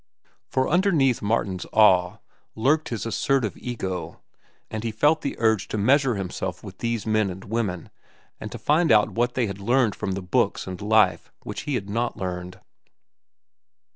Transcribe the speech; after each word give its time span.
For 0.47 0.67
underneath 0.67 1.21
Martin's 1.21 1.67
awe 1.71 2.17
lurked 2.55 2.89
his 2.89 3.05
assertive 3.05 3.55
ego, 3.55 4.19
and 4.71 4.83
he 4.83 4.89
felt 4.91 5.21
the 5.21 5.35
urge 5.37 5.67
to 5.67 5.77
measure 5.77 6.15
himself 6.15 6.63
with 6.63 6.79
these 6.79 7.05
men 7.05 7.29
and 7.29 7.43
women 7.45 7.91
and 8.39 8.51
to 8.51 8.57
find 8.57 8.91
out 8.91 9.11
what 9.11 9.35
they 9.35 9.45
had 9.45 9.59
learned 9.59 9.93
from 9.93 10.13
the 10.13 10.23
books 10.23 10.65
and 10.65 10.81
life 10.81 11.31
which 11.43 11.61
he 11.69 11.75
had 11.75 11.87
not 11.87 12.17
learned. 12.17 12.59